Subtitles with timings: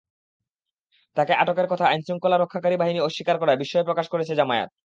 [1.17, 4.71] তাঁকে আটকের কথা আইনশৃঙ্খলা রক্ষাকারী বাহিনী অস্বীকার করায় বিস্ময় প্রকাশ করেছে জামায়াত।